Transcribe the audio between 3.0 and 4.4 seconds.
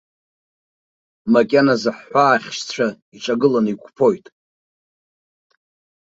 иҿагыланы иқәԥоит.